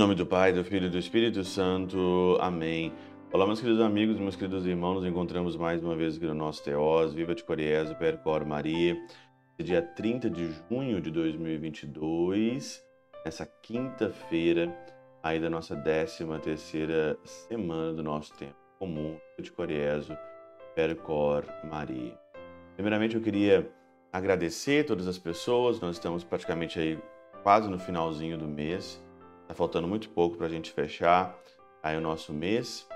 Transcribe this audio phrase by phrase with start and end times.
[0.00, 2.38] nome do Pai, do Filho e do Espírito Santo.
[2.40, 2.90] Amém.
[3.30, 6.64] Olá, meus queridos amigos, meus queridos irmãos, nos encontramos mais uma vez aqui no nosso
[6.64, 8.96] Teós, Viva de Coriésio, Percor Maria,
[9.62, 12.82] dia 30 de junho de 2022,
[13.26, 14.74] nessa quinta-feira,
[15.22, 20.16] aí da nossa 13 terceira semana do nosso tempo comum, de Coriésio,
[20.74, 22.18] Percor Maria.
[22.74, 23.70] Primeiramente, eu queria
[24.10, 26.98] agradecer todas as pessoas, nós estamos praticamente aí
[27.42, 28.98] quase no finalzinho do mês,
[29.50, 31.36] Está faltando muito pouco para a gente fechar
[31.82, 32.86] aí o nosso mês.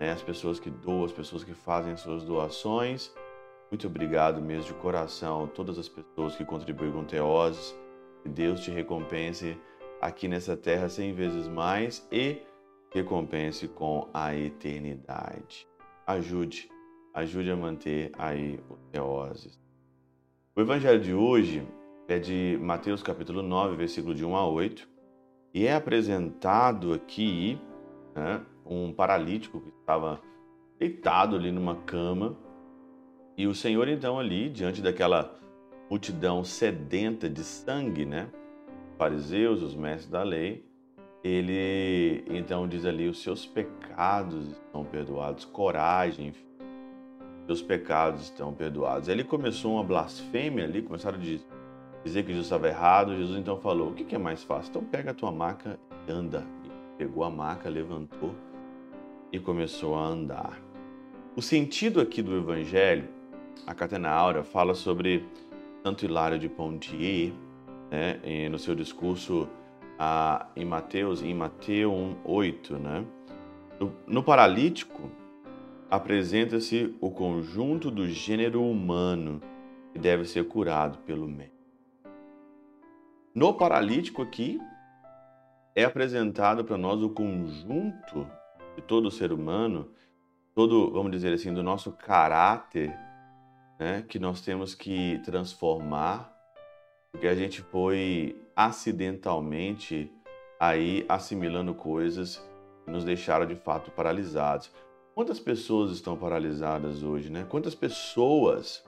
[0.00, 0.12] Né?
[0.12, 3.12] As pessoas que doam, as pessoas que fazem as suas doações.
[3.72, 7.76] Muito obrigado mesmo de coração, todas as pessoas que contribuem com Teoses.
[8.22, 9.60] Que Deus te recompense
[10.00, 12.40] aqui nessa terra cem vezes mais e
[12.94, 15.66] recompense com a eternidade.
[16.06, 16.70] Ajude,
[17.14, 19.58] ajude a manter aí o Teoses.
[20.54, 21.66] O evangelho de hoje
[22.06, 24.94] é de Mateus capítulo 9, versículo de 1 a 8
[25.56, 27.58] e é apresentado aqui
[28.14, 30.20] né, um paralítico que estava
[30.78, 32.36] deitado ali numa cama.
[33.38, 35.34] E o Senhor, então, ali, diante daquela
[35.88, 38.28] multidão sedenta de sangue, né?
[38.90, 40.62] Os fariseus, os mestres da lei,
[41.24, 46.34] ele então diz ali: os seus pecados estão perdoados, coragem,
[47.46, 49.08] seus pecados estão perdoados.
[49.08, 51.46] Ele começou uma blasfêmia ali, começaram a dizer
[52.06, 54.70] dizer que Jesus estava errado, Jesus então falou: O que é mais fácil?
[54.70, 56.46] Então pega a tua maca e anda.
[56.64, 58.34] E pegou a maca, levantou
[59.32, 60.58] e começou a andar.
[61.34, 63.08] O sentido aqui do Evangelho,
[63.66, 65.26] a Catena Aura fala sobre
[65.84, 67.32] Santo Hilário de Pontier,
[67.90, 69.48] né, no seu discurso
[70.54, 71.92] em Mateus, em Mateus
[72.24, 73.04] 1:8, né?
[73.78, 75.10] No, no paralítico
[75.90, 79.40] apresenta-se o conjunto do gênero humano
[79.92, 81.55] que deve ser curado pelo médico.
[83.36, 84.58] No paralítico aqui
[85.74, 88.26] é apresentado para nós o conjunto
[88.74, 89.90] de todo ser humano,
[90.54, 92.96] todo, vamos dizer assim, do nosso caráter,
[93.78, 96.34] né, que nós temos que transformar,
[97.12, 100.10] porque a gente foi acidentalmente
[100.58, 102.42] aí assimilando coisas
[102.86, 104.72] que nos deixaram de fato paralisados.
[105.14, 107.44] Quantas pessoas estão paralisadas hoje, né?
[107.46, 108.82] Quantas pessoas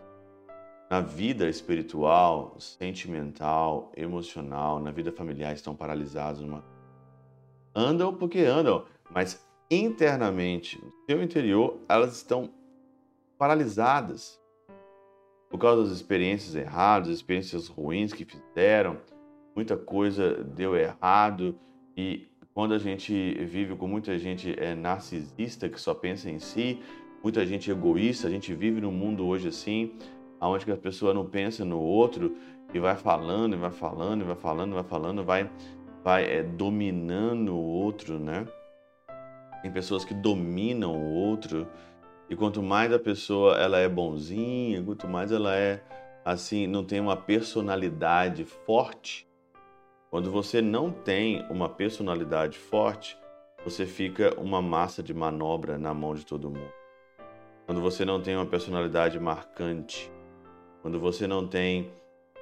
[0.90, 6.40] na vida espiritual, sentimental, emocional, na vida familiar estão paralisados.
[6.40, 6.64] Numa...
[7.74, 12.50] Andam porque andam, mas internamente, no seu interior, elas estão
[13.36, 14.40] paralisadas
[15.50, 18.98] por causa das experiências erradas, experiências ruins que fizeram.
[19.54, 21.58] Muita coisa deu errado
[21.96, 26.80] e quando a gente vive com muita gente é, narcisista que só pensa em si,
[27.22, 29.96] muita gente egoísta, a gente vive num mundo hoje assim
[30.40, 32.36] aonde a pessoa não pensa no outro
[32.72, 35.50] e vai falando, e vai falando, e vai falando, e vai falando, vai,
[36.04, 38.46] vai é, dominando o outro, né?
[39.62, 41.66] Tem pessoas que dominam o outro
[42.30, 45.82] e quanto mais a pessoa ela é bonzinha, quanto mais ela é
[46.24, 49.26] assim, não tem uma personalidade forte.
[50.10, 53.18] Quando você não tem uma personalidade forte,
[53.64, 56.72] você fica uma massa de manobra na mão de todo mundo.
[57.66, 60.10] Quando você não tem uma personalidade marcante,
[60.82, 61.90] quando você não tem,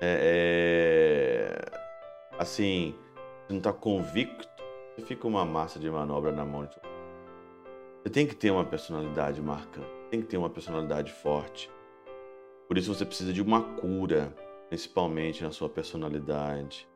[0.00, 2.94] é, é, assim,
[3.46, 4.48] você não está convicto,
[4.94, 6.74] você fica uma massa de manobra na mão de
[8.02, 11.70] Você tem que ter uma personalidade marcante, tem que ter uma personalidade forte.
[12.68, 14.34] Por isso você precisa de uma cura,
[14.68, 16.88] principalmente na sua personalidade.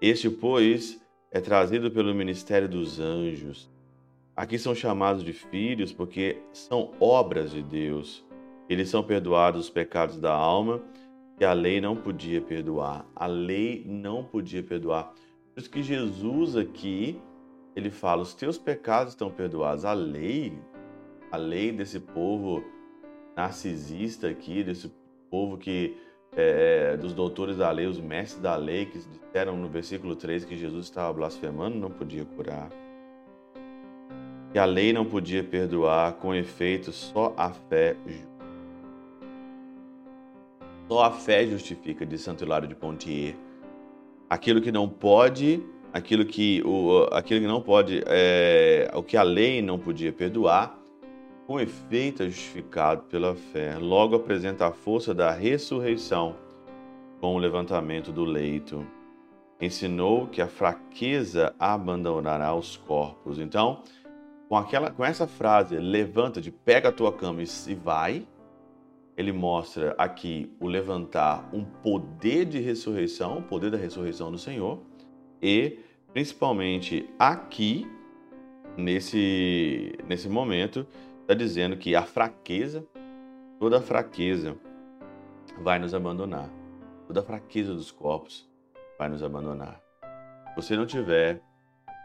[0.00, 3.70] Este, pois, é trazido pelo ministério dos anjos.
[4.34, 8.24] Aqui são chamados de filhos porque são obras de Deus
[8.70, 10.80] eles são perdoados os pecados da alma
[11.36, 13.04] que a lei não podia perdoar.
[13.16, 15.12] A lei não podia perdoar.
[15.52, 17.20] Por isso que Jesus aqui,
[17.74, 19.84] ele fala, os teus pecados estão perdoados.
[19.84, 20.56] A lei,
[21.32, 22.62] a lei desse povo
[23.36, 24.92] narcisista aqui, desse
[25.28, 25.96] povo que
[26.36, 30.56] é, dos doutores da lei, os mestres da lei, que disseram no versículo 3 que
[30.56, 32.70] Jesus estava blasfemando, não podia curar.
[34.52, 37.96] Que a lei não podia perdoar, com efeito, só a fé
[40.90, 43.36] só a fé justifica, diz Santo Hilário de Pontier.
[44.28, 49.22] Aquilo que não pode, aquilo que, o, aquilo que não pode, é, o que a
[49.22, 50.76] lei não podia perdoar,
[51.46, 53.78] com efeito é justificado pela fé.
[53.78, 56.34] Logo apresenta a força da ressurreição
[57.20, 58.84] com o levantamento do leito.
[59.60, 63.38] Ensinou que a fraqueza abandonará os corpos.
[63.38, 63.84] Então,
[64.48, 68.26] com aquela, com essa frase, levanta-te, pega a tua cama e vai,
[69.16, 74.82] ele mostra aqui o levantar um poder de ressurreição, o poder da ressurreição do Senhor,
[75.42, 75.78] e
[76.12, 77.86] principalmente aqui,
[78.76, 80.86] nesse, nesse momento,
[81.22, 82.84] está dizendo que a fraqueza,
[83.58, 84.56] toda a fraqueza
[85.60, 86.50] vai nos abandonar.
[87.06, 88.48] Toda a fraqueza dos corpos
[88.98, 89.80] vai nos abandonar.
[90.48, 91.40] Se você não tiver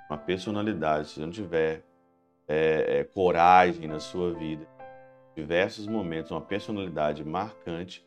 [0.09, 1.83] uma personalidade, se não tiver
[2.47, 4.67] é, é, coragem na sua vida,
[5.35, 8.05] diversos momentos, uma personalidade marcante,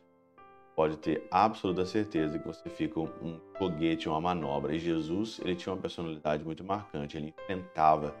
[0.75, 4.73] pode ter absoluta certeza que você fica um foguete, uma manobra.
[4.73, 8.15] E Jesus, ele tinha uma personalidade muito marcante, ele enfrentava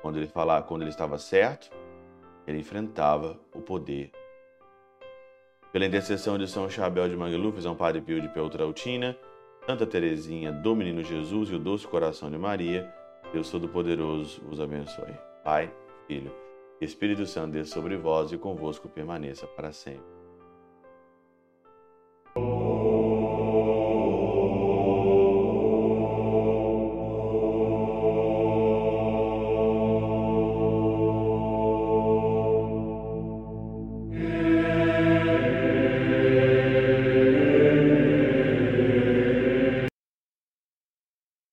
[0.00, 1.70] quando ele falava, quando ele estava certo,
[2.46, 4.12] ele enfrentava o poder.
[5.72, 9.16] Pela intercessão de São Chabel de Mangluf, São Padre Pio de Peltrautina,
[9.66, 12.88] Santa Teresinha do Menino Jesus e o Doce Coração de Maria,
[13.32, 15.16] Deus Todo-Poderoso os abençoe.
[15.42, 15.72] Pai,
[16.06, 16.43] Filho
[16.80, 20.13] Espírito Santo, desça sobre vós e convosco permaneça para sempre.